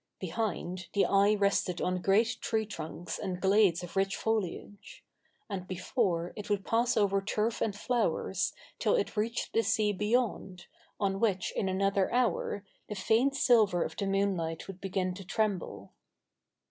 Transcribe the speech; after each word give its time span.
Behind, 0.19 0.87
the 0.93 1.05
eye 1.05 1.35
rested 1.35 1.79
on 1.79 2.01
great 2.01 2.37
tree 2.41 2.65
trunks 2.65 3.19
and 3.19 3.39
glades 3.39 3.83
of 3.83 3.95
rich 3.95 4.15
foliage; 4.15 5.03
and 5.47 5.67
before, 5.67 6.33
it 6.35 6.49
would 6.49 6.65
pass 6.65 6.97
over 6.97 7.21
turf 7.21 7.61
and 7.61 7.75
flowers, 7.75 8.51
till 8.79 8.95
it 8.95 9.15
reached 9.15 9.53
the 9.53 9.61
sea 9.61 9.93
beyond, 9.93 10.65
on 10.99 11.19
which, 11.19 11.51
in 11.55 11.69
another 11.69 12.11
hour, 12.11 12.65
the 12.89 12.95
faint 12.95 13.35
silver 13.35 13.83
of 13.83 13.95
the 13.95 14.07
moonlight 14.07 14.67
would 14.67 14.81
begin 14.81 15.13
to 15.13 15.23
tremble. 15.23 15.93